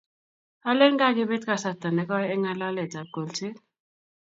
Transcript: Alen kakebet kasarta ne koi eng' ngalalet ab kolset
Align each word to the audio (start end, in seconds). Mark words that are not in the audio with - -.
Alen 0.71 0.95
kakebet 1.01 1.43
kasarta 1.49 1.87
ne 1.91 2.03
koi 2.09 2.25
eng' 2.33 2.43
ngalalet 2.45 2.93
ab 3.01 3.07
kolset 3.15 3.57